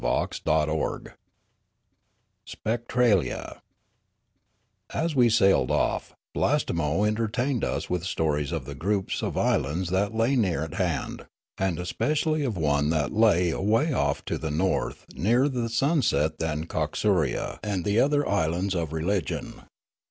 [0.03, 1.07] CHAPTER XXXIV
[2.45, 3.61] SPECTRALIA"
[4.95, 9.91] AS we sailed off, Blastemo entertained us with r\ stories of the groups of islands
[9.91, 11.27] that lay near at hand,
[11.59, 16.65] and especially of one that lay away off to the north nearer the sunset than
[16.65, 19.61] Coxuria and the other islands of religion.